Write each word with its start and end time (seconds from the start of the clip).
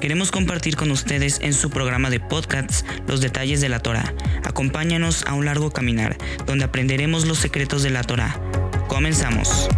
queremos 0.00 0.32
compartir 0.32 0.76
con 0.76 0.90
ustedes 0.90 1.38
en 1.40 1.54
su 1.54 1.70
programa 1.70 2.10
de 2.10 2.18
podcasts 2.18 2.84
los 3.06 3.20
detalles 3.20 3.60
de 3.60 3.68
la 3.68 3.78
Torah. 3.78 4.12
Acompáñanos 4.42 5.24
a 5.24 5.34
un 5.34 5.44
largo 5.44 5.70
caminar 5.70 6.16
donde 6.46 6.64
aprenderemos 6.64 7.26
los 7.26 7.38
secretos 7.38 7.82
de 7.82 7.90
la 7.90 8.02
Torah. 8.02 8.40
Comenzamos. 8.88 9.68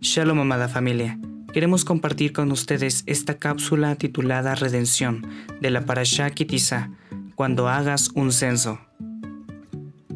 Shalom 0.00 0.38
amada 0.38 0.68
familia. 0.68 1.18
Queremos 1.54 1.84
compartir 1.84 2.32
con 2.32 2.50
ustedes 2.50 3.04
esta 3.06 3.38
cápsula 3.38 3.94
titulada 3.94 4.56
Redención 4.56 5.24
de 5.60 5.70
la 5.70 5.82
Parashá 5.82 6.28
Kitizá, 6.30 6.90
cuando 7.36 7.68
hagas 7.68 8.10
un 8.16 8.32
censo. 8.32 8.80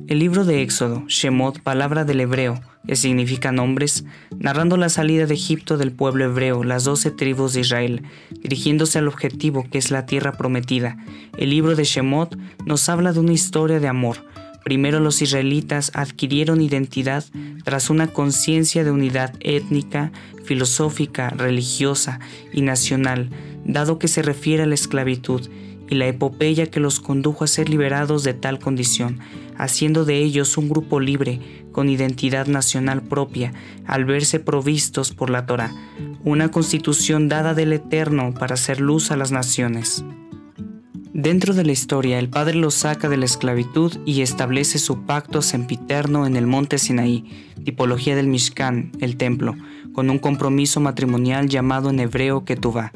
El 0.09 0.19
libro 0.19 0.45
de 0.45 0.63
Éxodo, 0.63 1.05
Shemot, 1.07 1.61
palabra 1.61 2.05
del 2.05 2.23
hebreo, 2.23 2.61
que 2.89 2.97
significa 2.97 3.53
nombres, 3.53 4.05
narrando 4.37 4.77
la 4.77 4.89
salida 4.89 5.27
de 5.27 5.35
Egipto 5.35 5.77
del 5.77 5.93
pueblo 5.93 6.25
hebreo, 6.25 6.65
las 6.65 6.83
doce 6.83 7.13
tribus 7.13 7.53
de 7.53 7.61
Israel, 7.61 8.03
dirigiéndose 8.43 8.99
al 8.99 9.07
objetivo 9.07 9.65
que 9.71 9.79
es 9.79 9.93
la 9.93 10.07
tierra 10.07 10.33
prometida. 10.33 10.97
El 11.37 11.51
libro 11.51 11.77
de 11.77 11.85
Shemot 11.85 12.37
nos 12.67 12.89
habla 12.89 13.13
de 13.13 13.21
una 13.21 13.33
historia 13.33 13.79
de 13.79 13.87
amor, 13.87 14.25
Primero 14.65 15.01
los 15.01 15.23
israelitas 15.23 15.91
adquirieron 15.95 16.61
identidad 16.61 17.25
tras 17.65 17.91
una 17.91 18.09
conciencia 18.09 18.85
de 18.85 18.91
unidad 18.91 19.35
étnica, 19.41 20.13
filosófica, 20.45 21.31
religiosa 21.31 22.21
y 22.53 22.63
nacional, 22.63 23.31
dado 23.65 23.99
que 23.99 24.09
se 24.09 24.23
refiere 24.23 24.65
a 24.65 24.67
la 24.67 24.75
esclavitud 24.75 25.49
y 25.91 25.95
la 25.95 26.07
epopeya 26.07 26.67
que 26.67 26.81
los 26.81 27.01
condujo 27.01 27.45
a 27.45 27.49
ser 27.49 27.69
liberados 27.69 28.25
de 28.25 28.35
tal 28.35 28.59
condición, 28.59 29.21
haciendo 29.57 30.05
de 30.05 30.19
ellos 30.19 30.57
un 30.59 30.69
grupo 30.69 31.01
libre, 31.01 31.41
con 31.73 31.89
identidad 31.89 32.47
nacional 32.47 33.03
propia, 33.03 33.53
al 33.87 34.05
verse 34.05 34.41
provistos 34.41 35.13
por 35.13 35.31
la 35.31 35.47
Torah, 35.47 35.73
una 36.25 36.51
constitución 36.51 37.29
dada 37.29 37.55
del 37.55 37.73
Eterno 37.73 38.35
para 38.35 38.55
hacer 38.55 38.81
luz 38.81 39.11
a 39.11 39.17
las 39.17 39.33
naciones. 39.33 40.05
Dentro 41.19 41.53
de 41.53 41.65
la 41.65 41.73
historia, 41.73 42.21
el 42.21 42.29
padre 42.29 42.55
los 42.55 42.75
saca 42.75 43.09
de 43.09 43.17
la 43.17 43.25
esclavitud 43.25 43.93
y 44.07 44.23
establece 44.23 44.79
su 44.79 45.03
pacto 45.05 45.43
sempiterno 45.43 46.29
en 46.29 46.37
el 46.37 46.47
monte 46.47 46.79
Sinaí, 46.79 47.25
tipología 47.65 48.15
del 48.15 48.29
Mishkan, 48.29 48.93
el 49.01 49.17
templo, 49.17 49.57
con 49.93 50.11
un 50.11 50.21
compromiso 50.21 50.79
matrimonial 50.79 51.49
llamado 51.49 51.91
en 51.91 51.99
hebreo 51.99 52.45
Ketuvá. 52.45 52.93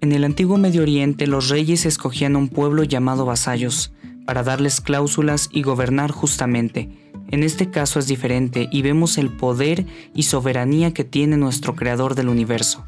En 0.00 0.10
el 0.10 0.24
antiguo 0.24 0.58
Medio 0.58 0.82
Oriente, 0.82 1.28
los 1.28 1.48
reyes 1.48 1.86
escogían 1.86 2.34
un 2.34 2.48
pueblo 2.48 2.82
llamado 2.82 3.24
vasallos 3.24 3.92
para 4.26 4.42
darles 4.42 4.80
cláusulas 4.80 5.48
y 5.52 5.62
gobernar 5.62 6.10
justamente. 6.10 6.88
En 7.30 7.44
este 7.44 7.70
caso 7.70 8.00
es 8.00 8.08
diferente 8.08 8.68
y 8.72 8.82
vemos 8.82 9.16
el 9.16 9.30
poder 9.30 9.86
y 10.12 10.24
soberanía 10.24 10.92
que 10.92 11.04
tiene 11.04 11.36
nuestro 11.36 11.76
creador 11.76 12.16
del 12.16 12.30
universo. 12.30 12.84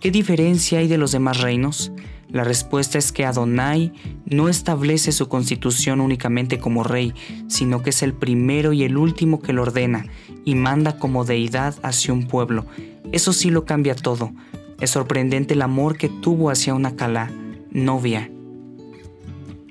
¿Qué 0.00 0.10
diferencia 0.10 0.80
hay 0.80 0.86
de 0.86 0.98
los 0.98 1.12
demás 1.12 1.40
reinos? 1.40 1.90
La 2.34 2.42
respuesta 2.42 2.98
es 2.98 3.12
que 3.12 3.24
Adonai 3.24 3.92
no 4.26 4.48
establece 4.48 5.12
su 5.12 5.28
constitución 5.28 6.00
únicamente 6.00 6.58
como 6.58 6.82
rey, 6.82 7.14
sino 7.46 7.80
que 7.84 7.90
es 7.90 8.02
el 8.02 8.12
primero 8.12 8.72
y 8.72 8.82
el 8.82 8.96
último 8.96 9.40
que 9.40 9.52
lo 9.52 9.62
ordena 9.62 10.06
y 10.44 10.56
manda 10.56 10.98
como 10.98 11.24
deidad 11.24 11.76
hacia 11.84 12.12
un 12.12 12.26
pueblo. 12.26 12.66
Eso 13.12 13.32
sí 13.32 13.50
lo 13.50 13.64
cambia 13.64 13.94
todo. 13.94 14.32
Es 14.80 14.90
sorprendente 14.90 15.54
el 15.54 15.62
amor 15.62 15.96
que 15.96 16.08
tuvo 16.08 16.50
hacia 16.50 16.74
una 16.74 16.96
Calá, 16.96 17.30
novia. 17.70 18.28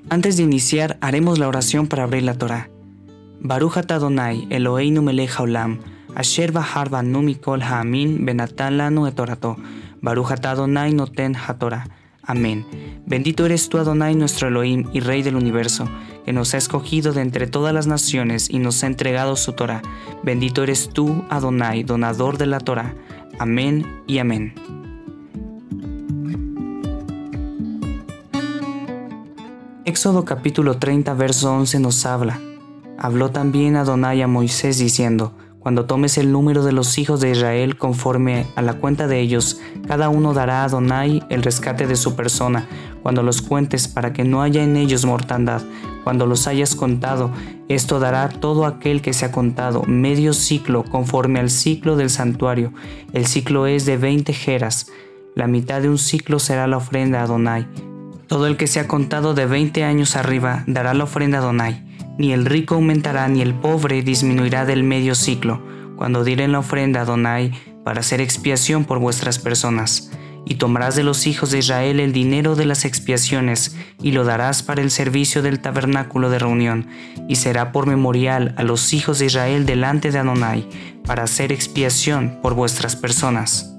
Antes 0.08 0.38
de 0.38 0.44
iniciar, 0.44 0.96
haremos 1.02 1.38
la 1.38 1.48
oración 1.48 1.86
para 1.86 2.04
abrir 2.04 2.22
la 2.22 2.38
Torah. 2.38 2.70
Baruch 3.40 3.76
Adonai, 3.76 4.46
Eloheinu 4.48 5.02
melech 5.02 5.38
haolam, 5.38 5.80
asher 6.14 6.50
ha'amin 6.56 8.26
etorato, 8.26 9.56
Adonai 10.02 10.94
noten 10.94 11.36
hatorah. 11.36 12.03
Amén. 12.26 12.64
Bendito 13.06 13.44
eres 13.44 13.68
tú, 13.68 13.78
Adonai, 13.78 14.14
nuestro 14.14 14.48
Elohim 14.48 14.88
y 14.92 15.00
Rey 15.00 15.22
del 15.22 15.36
universo, 15.36 15.88
que 16.24 16.32
nos 16.32 16.54
ha 16.54 16.58
escogido 16.58 17.12
de 17.12 17.20
entre 17.20 17.46
todas 17.46 17.74
las 17.74 17.86
naciones 17.86 18.48
y 18.48 18.58
nos 18.58 18.82
ha 18.82 18.86
entregado 18.86 19.36
su 19.36 19.52
Torah. 19.52 19.82
Bendito 20.22 20.62
eres 20.62 20.88
tú, 20.88 21.24
Adonai, 21.28 21.82
donador 21.82 22.38
de 22.38 22.46
la 22.46 22.60
Torah. 22.60 22.94
Amén 23.38 23.86
y 24.06 24.18
amén. 24.18 24.54
Éxodo 29.84 30.24
capítulo 30.24 30.78
30, 30.78 31.12
verso 31.14 31.52
11 31.52 31.78
nos 31.80 32.06
habla. 32.06 32.40
Habló 32.98 33.30
también 33.30 33.76
Adonai 33.76 34.22
a 34.22 34.26
Moisés 34.26 34.78
diciendo, 34.78 35.34
cuando 35.64 35.86
tomes 35.86 36.18
el 36.18 36.30
número 36.30 36.62
de 36.62 36.72
los 36.72 36.98
hijos 36.98 37.22
de 37.22 37.30
Israel 37.30 37.78
conforme 37.78 38.44
a 38.54 38.60
la 38.60 38.74
cuenta 38.74 39.06
de 39.06 39.20
ellos, 39.20 39.62
cada 39.88 40.10
uno 40.10 40.34
dará 40.34 40.60
a 40.60 40.64
Adonai 40.64 41.22
el 41.30 41.42
rescate 41.42 41.86
de 41.86 41.96
su 41.96 42.14
persona, 42.14 42.68
cuando 43.02 43.22
los 43.22 43.40
cuentes 43.40 43.88
para 43.88 44.12
que 44.12 44.24
no 44.24 44.42
haya 44.42 44.62
en 44.62 44.76
ellos 44.76 45.06
mortandad. 45.06 45.62
Cuando 46.04 46.26
los 46.26 46.46
hayas 46.48 46.74
contado, 46.74 47.30
esto 47.70 47.98
dará 47.98 48.28
todo 48.28 48.66
aquel 48.66 49.00
que 49.00 49.14
se 49.14 49.24
ha 49.24 49.32
contado, 49.32 49.84
medio 49.84 50.34
ciclo 50.34 50.84
conforme 50.84 51.40
al 51.40 51.48
ciclo 51.48 51.96
del 51.96 52.10
santuario. 52.10 52.74
El 53.14 53.24
ciclo 53.24 53.66
es 53.66 53.86
de 53.86 53.96
veinte 53.96 54.34
jeras. 54.34 54.88
La 55.34 55.46
mitad 55.46 55.80
de 55.80 55.88
un 55.88 55.96
ciclo 55.96 56.40
será 56.40 56.66
la 56.66 56.76
ofrenda 56.76 57.20
a 57.20 57.22
Adonai. 57.22 57.66
Todo 58.26 58.48
el 58.48 58.58
que 58.58 58.66
se 58.66 58.80
ha 58.80 58.86
contado 58.86 59.32
de 59.32 59.46
veinte 59.46 59.82
años 59.82 60.14
arriba 60.14 60.62
dará 60.66 60.92
la 60.92 61.04
ofrenda 61.04 61.38
a 61.38 61.40
Adonai 61.40 61.93
ni 62.18 62.32
el 62.32 62.44
rico 62.44 62.76
aumentará 62.76 63.28
ni 63.28 63.42
el 63.42 63.54
pobre 63.54 64.02
disminuirá 64.02 64.64
del 64.64 64.82
medio 64.84 65.14
ciclo, 65.14 65.62
cuando 65.96 66.24
dieren 66.24 66.52
la 66.52 66.60
ofrenda 66.60 67.00
a 67.00 67.02
Adonai 67.02 67.52
para 67.84 68.00
hacer 68.00 68.20
expiación 68.20 68.84
por 68.84 68.98
vuestras 68.98 69.38
personas. 69.38 70.10
Y 70.46 70.56
tomarás 70.56 70.94
de 70.94 71.04
los 71.04 71.26
hijos 71.26 71.50
de 71.50 71.58
Israel 71.58 72.00
el 72.00 72.12
dinero 72.12 72.54
de 72.54 72.66
las 72.66 72.84
expiaciones, 72.84 73.76
y 74.02 74.12
lo 74.12 74.24
darás 74.24 74.62
para 74.62 74.82
el 74.82 74.90
servicio 74.90 75.40
del 75.40 75.60
tabernáculo 75.60 76.28
de 76.28 76.38
reunión, 76.38 76.86
y 77.28 77.36
será 77.36 77.72
por 77.72 77.86
memorial 77.86 78.54
a 78.58 78.62
los 78.62 78.92
hijos 78.92 79.18
de 79.18 79.26
Israel 79.26 79.64
delante 79.64 80.10
de 80.10 80.18
Adonai, 80.18 80.68
para 81.06 81.22
hacer 81.22 81.50
expiación 81.50 82.40
por 82.42 82.54
vuestras 82.54 82.94
personas. 82.94 83.73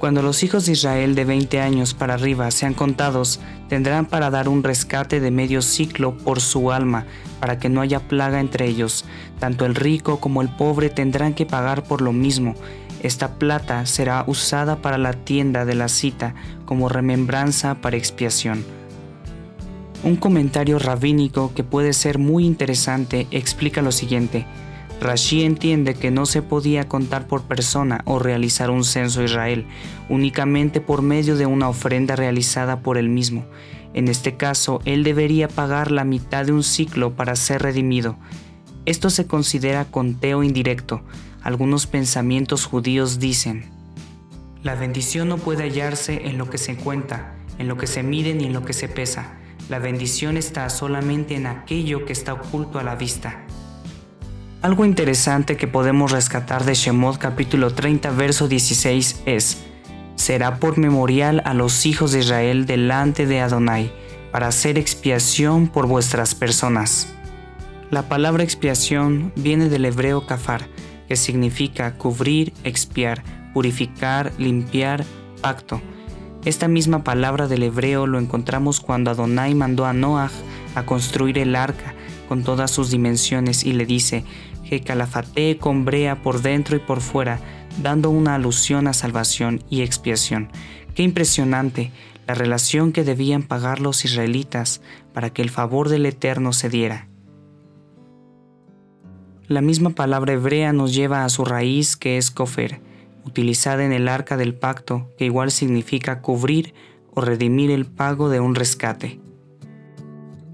Cuando 0.00 0.22
los 0.22 0.42
hijos 0.42 0.64
de 0.64 0.72
Israel 0.72 1.14
de 1.14 1.26
20 1.26 1.60
años 1.60 1.92
para 1.92 2.14
arriba 2.14 2.50
sean 2.50 2.72
contados, 2.72 3.38
tendrán 3.68 4.06
para 4.06 4.30
dar 4.30 4.48
un 4.48 4.62
rescate 4.62 5.20
de 5.20 5.30
medio 5.30 5.60
ciclo 5.60 6.16
por 6.16 6.40
su 6.40 6.72
alma, 6.72 7.04
para 7.38 7.58
que 7.58 7.68
no 7.68 7.82
haya 7.82 8.00
plaga 8.00 8.40
entre 8.40 8.66
ellos. 8.66 9.04
Tanto 9.38 9.66
el 9.66 9.74
rico 9.74 10.18
como 10.18 10.40
el 10.40 10.48
pobre 10.48 10.88
tendrán 10.88 11.34
que 11.34 11.44
pagar 11.44 11.82
por 11.82 12.00
lo 12.00 12.14
mismo. 12.14 12.54
Esta 13.02 13.34
plata 13.34 13.84
será 13.84 14.24
usada 14.26 14.76
para 14.76 14.96
la 14.96 15.12
tienda 15.12 15.66
de 15.66 15.74
la 15.74 15.88
cita 15.88 16.34
como 16.64 16.88
remembranza 16.88 17.74
para 17.74 17.98
expiación. 17.98 18.64
Un 20.02 20.16
comentario 20.16 20.78
rabínico 20.78 21.52
que 21.54 21.62
puede 21.62 21.92
ser 21.92 22.18
muy 22.18 22.46
interesante 22.46 23.26
explica 23.30 23.82
lo 23.82 23.92
siguiente. 23.92 24.46
Rashi 25.00 25.44
entiende 25.44 25.94
que 25.94 26.10
no 26.10 26.26
se 26.26 26.42
podía 26.42 26.86
contar 26.86 27.26
por 27.26 27.42
persona 27.44 28.02
o 28.04 28.18
realizar 28.18 28.70
un 28.70 28.84
censo 28.84 29.22
Israel, 29.22 29.66
únicamente 30.10 30.82
por 30.82 31.00
medio 31.00 31.36
de 31.36 31.46
una 31.46 31.70
ofrenda 31.70 32.16
realizada 32.16 32.80
por 32.80 32.98
él 32.98 33.08
mismo. 33.08 33.46
En 33.94 34.08
este 34.08 34.36
caso, 34.36 34.82
él 34.84 35.02
debería 35.02 35.48
pagar 35.48 35.90
la 35.90 36.04
mitad 36.04 36.44
de 36.44 36.52
un 36.52 36.62
ciclo 36.62 37.14
para 37.16 37.34
ser 37.34 37.62
redimido. 37.62 38.18
Esto 38.84 39.08
se 39.08 39.26
considera 39.26 39.86
conteo 39.86 40.42
indirecto. 40.42 41.02
Algunos 41.42 41.86
pensamientos 41.86 42.66
judíos 42.66 43.18
dicen, 43.18 43.64
la 44.62 44.74
bendición 44.74 45.28
no 45.28 45.38
puede 45.38 45.62
hallarse 45.62 46.28
en 46.28 46.36
lo 46.36 46.50
que 46.50 46.58
se 46.58 46.76
cuenta, 46.76 47.34
en 47.58 47.66
lo 47.66 47.78
que 47.78 47.86
se 47.86 48.02
mide 48.02 48.34
ni 48.34 48.44
en 48.44 48.52
lo 48.52 48.62
que 48.62 48.74
se 48.74 48.88
pesa. 48.88 49.38
La 49.70 49.78
bendición 49.78 50.36
está 50.36 50.68
solamente 50.68 51.34
en 51.34 51.46
aquello 51.46 52.04
que 52.04 52.12
está 52.12 52.34
oculto 52.34 52.78
a 52.78 52.82
la 52.82 52.94
vista. 52.94 53.46
Algo 54.62 54.84
interesante 54.84 55.56
que 55.56 55.66
podemos 55.66 56.12
rescatar 56.12 56.66
de 56.66 56.74
Shemot 56.74 57.16
capítulo 57.16 57.72
30 57.72 58.10
verso 58.10 58.46
16 58.46 59.22
es, 59.24 59.62
será 60.16 60.58
por 60.58 60.76
memorial 60.76 61.40
a 61.46 61.54
los 61.54 61.86
hijos 61.86 62.12
de 62.12 62.18
Israel 62.18 62.66
delante 62.66 63.24
de 63.24 63.40
Adonai, 63.40 63.90
para 64.30 64.48
hacer 64.48 64.76
expiación 64.76 65.66
por 65.66 65.86
vuestras 65.86 66.34
personas. 66.34 67.08
La 67.90 68.02
palabra 68.02 68.42
expiación 68.42 69.32
viene 69.34 69.70
del 69.70 69.86
hebreo 69.86 70.26
kafar, 70.26 70.68
que 71.08 71.16
significa 71.16 71.94
cubrir, 71.94 72.52
expiar, 72.62 73.22
purificar, 73.54 74.30
limpiar, 74.36 75.06
pacto. 75.40 75.80
Esta 76.44 76.68
misma 76.68 77.02
palabra 77.02 77.48
del 77.48 77.62
hebreo 77.62 78.06
lo 78.06 78.18
encontramos 78.18 78.80
cuando 78.80 79.10
Adonai 79.10 79.54
mandó 79.54 79.86
a 79.86 79.94
Noah 79.94 80.30
a 80.74 80.84
construir 80.84 81.38
el 81.38 81.56
arca 81.56 81.94
con 82.28 82.44
todas 82.44 82.70
sus 82.70 82.90
dimensiones 82.90 83.64
y 83.64 83.72
le 83.72 83.86
dice, 83.86 84.24
que 84.70 84.80
calafatee 84.80 85.58
con 85.58 85.84
brea 85.84 86.22
por 86.22 86.42
dentro 86.42 86.76
y 86.76 86.78
por 86.78 87.00
fuera, 87.00 87.40
dando 87.82 88.08
una 88.08 88.36
alusión 88.36 88.86
a 88.86 88.92
salvación 88.92 89.64
y 89.68 89.82
expiación. 89.82 90.48
Qué 90.94 91.02
impresionante 91.02 91.90
la 92.28 92.34
relación 92.34 92.92
que 92.92 93.02
debían 93.02 93.42
pagar 93.42 93.80
los 93.80 94.04
israelitas 94.04 94.80
para 95.12 95.30
que 95.30 95.42
el 95.42 95.50
favor 95.50 95.88
del 95.88 96.06
Eterno 96.06 96.52
se 96.52 96.68
diera. 96.68 97.08
La 99.48 99.60
misma 99.60 99.90
palabra 99.90 100.34
hebrea 100.34 100.72
nos 100.72 100.94
lleva 100.94 101.24
a 101.24 101.28
su 101.30 101.44
raíz 101.44 101.96
que 101.96 102.16
es 102.16 102.30
kofer, 102.30 102.80
utilizada 103.24 103.84
en 103.84 103.92
el 103.92 104.06
arca 104.06 104.36
del 104.36 104.54
pacto, 104.54 105.10
que 105.18 105.24
igual 105.24 105.50
significa 105.50 106.22
cubrir 106.22 106.74
o 107.12 107.20
redimir 107.20 107.72
el 107.72 107.86
pago 107.86 108.28
de 108.28 108.38
un 108.38 108.54
rescate. 108.54 109.18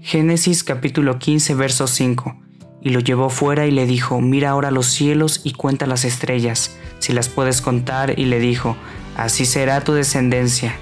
Génesis 0.07 0.63
capítulo 0.63 1.19
15 1.19 1.53
verso 1.55 1.85
5. 1.85 2.33
Y 2.79 2.91
lo 2.91 3.01
llevó 3.01 3.29
fuera 3.29 3.67
y 3.67 3.71
le 3.71 3.85
dijo, 3.85 4.21
mira 4.21 4.51
ahora 4.51 4.71
los 4.71 4.85
cielos 4.85 5.41
y 5.43 5.51
cuenta 5.51 5.85
las 5.85 6.05
estrellas, 6.05 6.77
si 6.99 7.11
las 7.11 7.27
puedes 7.27 7.59
contar, 7.59 8.17
y 8.17 8.23
le 8.23 8.39
dijo, 8.39 8.77
así 9.17 9.45
será 9.45 9.81
tu 9.81 9.91
descendencia 9.91 10.77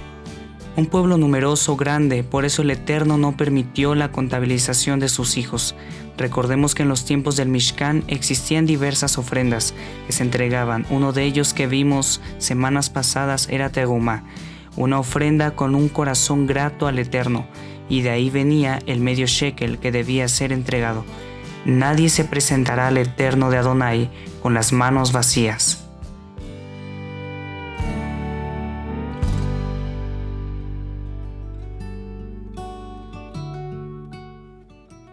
un 0.77 0.87
pueblo 0.87 1.17
numeroso, 1.17 1.77
grande, 1.77 2.23
por 2.23 2.43
eso 2.43 2.61
el 2.61 2.69
Eterno 2.69 3.17
no 3.17 3.37
permitió 3.37 3.95
la 3.95 4.11
contabilización 4.11 4.99
de 4.99 5.07
sus 5.07 5.37
hijos. 5.37 5.73
Recordemos 6.17 6.75
que 6.75 6.83
en 6.83 6.89
los 6.89 7.05
tiempos 7.05 7.37
del 7.37 7.47
Mishkan 7.47 8.03
existían 8.07 8.65
diversas 8.65 9.17
ofrendas 9.17 9.73
que 10.05 10.11
se 10.11 10.23
entregaban. 10.23 10.85
Uno 10.89 11.13
de 11.13 11.23
ellos 11.23 11.53
que 11.53 11.67
vimos 11.67 12.21
semanas 12.39 12.89
pasadas 12.89 13.47
era 13.49 13.69
Tegumá, 13.69 14.25
una 14.75 14.99
ofrenda 14.99 15.51
con 15.51 15.75
un 15.75 15.87
corazón 15.87 16.45
grato 16.45 16.87
al 16.87 16.99
Eterno, 16.99 17.47
y 17.89 18.01
de 18.01 18.09
ahí 18.09 18.29
venía 18.29 18.79
el 18.85 18.99
medio 18.99 19.27
shekel 19.27 19.79
que 19.79 19.91
debía 19.91 20.27
ser 20.27 20.51
entregado. 20.51 21.05
Nadie 21.65 22.09
se 22.09 22.25
presentará 22.25 22.87
al 22.87 22.97
Eterno 22.97 23.49
de 23.49 23.57
Adonai 23.57 24.09
con 24.41 24.53
las 24.53 24.71
manos 24.71 25.11
vacías. 25.11 25.85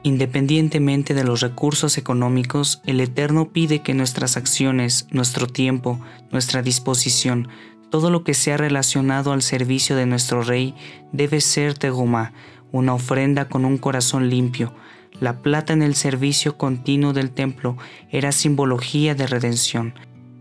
Independientemente 0.05 1.15
de 1.15 1.23
los 1.23 1.41
recursos 1.41 1.97
económicos, 1.97 2.83
el 2.87 3.01
Eterno 3.01 3.51
pide 3.51 3.83
que 3.83 3.95
nuestras 3.95 4.37
acciones, 4.37 5.07
nuestro 5.11 5.47
tiempo, 5.47 6.01
nuestra 6.33 6.61
disposición, 6.61 7.49
todo 7.89 8.11
lo 8.11 8.25
que 8.25 8.35
sea 8.35 8.57
relacionado 8.57 9.33
al 9.33 9.43
servicio 9.43 9.95
de 9.95 10.07
nuestro 10.07 10.43
Rey 10.43 10.75
debe 11.13 11.41
ser 11.41 11.79
tegumá, 11.79 12.33
una 12.73 12.95
ofrenda 12.95 13.49
con 13.49 13.65
un 13.65 13.79
corazón 13.79 14.29
limpio. 14.29 14.73
La 15.21 15.43
plata 15.43 15.73
en 15.73 15.83
el 15.83 15.95
servicio 15.95 16.59
continuo 16.59 17.13
del 17.13 17.31
templo 17.31 17.77
era 18.11 18.33
simbología 18.33 19.15
de 19.15 19.27
redención. 19.27 19.95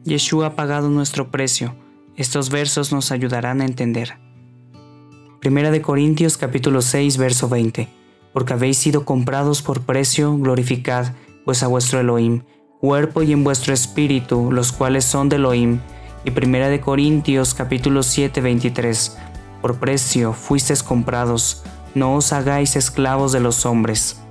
Yeshua 0.03 0.47
ha 0.47 0.55
pagado 0.55 0.89
nuestro 0.89 1.29
precio. 1.29 1.75
Estos 2.15 2.49
versos 2.49 2.91
nos 2.91 3.11
ayudarán 3.11 3.61
a 3.61 3.65
entender. 3.65 4.17
Primera 5.39 5.69
de 5.69 5.81
Corintios 5.81 6.37
capítulo 6.37 6.81
6 6.81 7.17
verso 7.17 7.47
20 7.47 8.01
porque 8.33 8.53
habéis 8.53 8.77
sido 8.77 9.05
comprados 9.05 9.61
por 9.61 9.81
precio, 9.81 10.37
glorificad 10.37 11.13
pues 11.45 11.63
a 11.63 11.67
vuestro 11.67 11.99
Elohim, 11.99 12.43
cuerpo 12.79 13.23
y 13.23 13.33
en 13.33 13.43
vuestro 13.43 13.73
espíritu, 13.73 14.51
los 14.51 14.71
cuales 14.71 15.05
son 15.05 15.27
de 15.27 15.37
Elohim. 15.37 15.79
Y 16.23 16.31
primera 16.31 16.69
de 16.69 16.79
Corintios 16.79 17.55
capítulo 17.55 18.03
7, 18.03 18.41
23. 18.41 19.17
Por 19.61 19.79
precio 19.79 20.33
fuisteis 20.33 20.83
comprados, 20.83 21.63
no 21.95 22.15
os 22.15 22.33
hagáis 22.33 22.75
esclavos 22.75 23.31
de 23.31 23.39
los 23.39 23.65
hombres. 23.65 24.21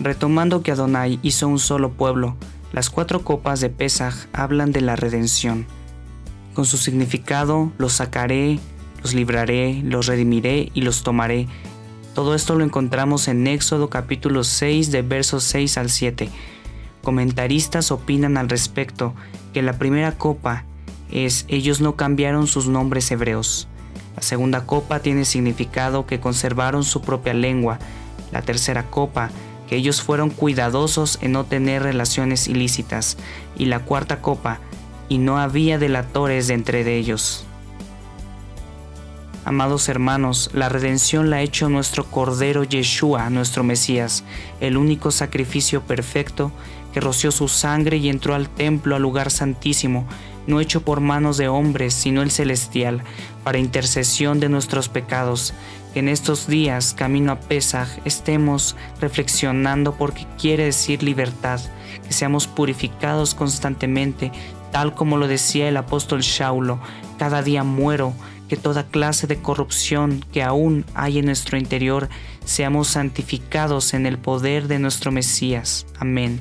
Retomando 0.00 0.62
que 0.62 0.72
Adonai 0.72 1.18
hizo 1.22 1.48
un 1.48 1.58
solo 1.58 1.92
pueblo, 1.92 2.36
las 2.72 2.90
cuatro 2.90 3.22
copas 3.22 3.60
de 3.60 3.70
Pesach 3.70 4.14
hablan 4.32 4.72
de 4.72 4.80
la 4.80 4.96
redención. 4.96 5.66
Con 6.54 6.64
su 6.64 6.76
significado, 6.76 7.72
los 7.78 7.94
sacaré, 7.94 8.58
los 9.02 9.14
libraré, 9.14 9.82
los 9.84 10.06
redimiré 10.06 10.70
y 10.74 10.82
los 10.82 11.02
tomaré, 11.02 11.48
todo 12.14 12.34
esto 12.34 12.54
lo 12.54 12.64
encontramos 12.64 13.26
en 13.28 13.46
Éxodo 13.46 13.88
capítulo 13.88 14.44
6 14.44 14.92
de 14.92 15.00
versos 15.00 15.44
6 15.44 15.78
al 15.78 15.88
7. 15.88 16.28
Comentaristas 17.02 17.90
opinan 17.90 18.36
al 18.36 18.50
respecto 18.50 19.14
que 19.54 19.62
la 19.62 19.78
primera 19.78 20.12
copa 20.12 20.66
es 21.10 21.46
ellos 21.48 21.80
no 21.80 21.96
cambiaron 21.96 22.46
sus 22.46 22.68
nombres 22.68 23.10
hebreos. 23.10 23.66
La 24.16 24.22
segunda 24.22 24.66
copa 24.66 25.00
tiene 25.00 25.24
significado 25.24 26.06
que 26.06 26.20
conservaron 26.20 26.84
su 26.84 27.02
propia 27.02 27.34
lengua. 27.34 27.78
La 28.30 28.42
tercera 28.42 28.84
copa 28.90 29.30
que 29.68 29.76
ellos 29.76 30.02
fueron 30.02 30.30
cuidadosos 30.30 31.18
en 31.22 31.32
no 31.32 31.44
tener 31.44 31.82
relaciones 31.82 32.48
ilícitas. 32.48 33.16
Y 33.56 33.66
la 33.66 33.80
cuarta 33.80 34.20
copa 34.20 34.58
y 35.08 35.18
no 35.18 35.38
había 35.38 35.78
delatores 35.78 36.48
de 36.48 36.54
entre 36.54 36.96
ellos. 36.96 37.44
Amados 39.44 39.88
hermanos, 39.88 40.50
la 40.52 40.68
redención 40.68 41.28
la 41.28 41.36
ha 41.36 41.42
hecho 41.42 41.68
nuestro 41.68 42.04
Cordero 42.04 42.62
Yeshua, 42.62 43.28
nuestro 43.28 43.64
Mesías, 43.64 44.22
el 44.60 44.76
único 44.76 45.10
sacrificio 45.10 45.82
perfecto 45.82 46.52
que 46.92 47.00
roció 47.00 47.32
su 47.32 47.48
sangre 47.48 47.96
y 47.96 48.08
entró 48.08 48.36
al 48.36 48.48
templo, 48.48 48.94
al 48.94 49.02
lugar 49.02 49.32
santísimo, 49.32 50.06
no 50.46 50.60
hecho 50.60 50.82
por 50.82 51.00
manos 51.00 51.36
de 51.36 51.48
hombres, 51.48 51.94
sino 51.94 52.22
el 52.22 52.30
celestial, 52.30 53.02
para 53.44 53.58
intercesión 53.58 54.40
de 54.40 54.48
nuestros 54.48 54.88
pecados. 54.88 55.54
Que 55.92 56.00
en 56.00 56.08
estos 56.08 56.46
días, 56.46 56.94
camino 56.94 57.32
a 57.32 57.40
Pesaj, 57.40 57.88
estemos 58.04 58.76
reflexionando 59.00 59.94
porque 59.94 60.26
quiere 60.38 60.64
decir 60.64 61.02
libertad, 61.02 61.60
que 62.06 62.12
seamos 62.12 62.46
purificados 62.46 63.34
constantemente, 63.34 64.32
tal 64.70 64.94
como 64.94 65.18
lo 65.18 65.28
decía 65.28 65.68
el 65.68 65.76
apóstol 65.76 66.22
Shaulo, 66.22 66.80
cada 67.18 67.42
día 67.42 67.62
muero, 67.62 68.14
que 68.48 68.56
toda 68.56 68.86
clase 68.86 69.26
de 69.26 69.38
corrupción 69.38 70.24
que 70.32 70.42
aún 70.42 70.84
hay 70.94 71.18
en 71.18 71.26
nuestro 71.26 71.56
interior 71.56 72.08
seamos 72.44 72.88
santificados 72.88 73.94
en 73.94 74.04
el 74.04 74.18
poder 74.18 74.68
de 74.68 74.78
nuestro 74.78 75.10
Mesías. 75.10 75.86
Amén. 75.98 76.40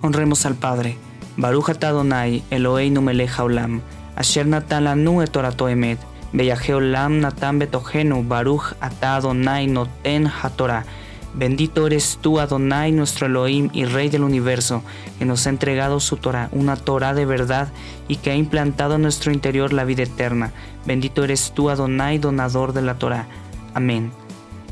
Honremos 0.00 0.46
al 0.46 0.54
Padre. 0.54 0.96
Baruch 1.40 1.70
Adonai 1.70 2.42
Eloheinu 2.50 3.00
melech 3.00 3.30
haolam, 3.38 3.80
asher 4.14 4.44
natan 4.44 4.84
lanu 4.84 5.22
et 5.22 5.32
torato 5.32 5.68
emet, 5.68 5.98
natan 6.34 7.58
betogenu, 7.58 8.22
Baruch 8.28 8.74
ata 8.78 9.16
Adonai 9.16 9.66
noten 9.66 10.26
hatorah. 10.26 10.84
Bendito 11.32 11.86
eres 11.86 12.18
tú, 12.20 12.40
Adonai, 12.40 12.92
nuestro 12.92 13.26
Elohim 13.26 13.70
y 13.72 13.86
Rey 13.86 14.10
del 14.10 14.24
universo, 14.24 14.82
que 15.18 15.24
nos 15.24 15.46
ha 15.46 15.50
entregado 15.50 15.98
su 16.00 16.18
Torah, 16.18 16.50
una 16.52 16.76
Torah 16.76 17.14
de 17.14 17.24
verdad 17.24 17.68
y 18.06 18.16
que 18.16 18.32
ha 18.32 18.34
implantado 18.34 18.96
en 18.96 19.02
nuestro 19.02 19.32
interior 19.32 19.72
la 19.72 19.84
vida 19.84 20.02
eterna. 20.02 20.52
Bendito 20.84 21.24
eres 21.24 21.52
tú, 21.54 21.70
Adonai, 21.70 22.18
donador 22.18 22.74
de 22.74 22.82
la 22.82 22.98
Torah. 22.98 23.26
Amén. 23.72 24.12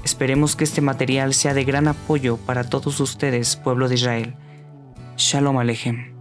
Esperemos 0.04 0.54
que 0.54 0.64
este 0.64 0.82
material 0.82 1.32
sea 1.32 1.54
de 1.54 1.64
gran 1.64 1.88
apoyo 1.88 2.36
para 2.36 2.64
todos 2.64 3.00
ustedes, 3.00 3.56
pueblo 3.56 3.88
de 3.88 3.94
Israel. 3.94 4.34
Shalom 5.16 5.58
Alejem. 5.58 6.17